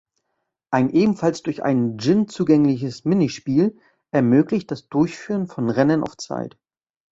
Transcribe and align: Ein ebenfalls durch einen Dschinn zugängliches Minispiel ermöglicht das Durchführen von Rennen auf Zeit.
Ein 0.73 0.89
ebenfalls 0.89 1.43
durch 1.43 1.61
einen 1.61 1.99
Dschinn 1.99 2.27
zugängliches 2.27 3.05
Minispiel 3.05 3.77
ermöglicht 4.09 4.71
das 4.71 4.89
Durchführen 4.89 5.45
von 5.45 5.69
Rennen 5.69 6.01
auf 6.01 6.17
Zeit. 6.17 6.57